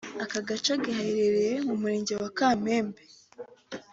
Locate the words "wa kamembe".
2.21-3.01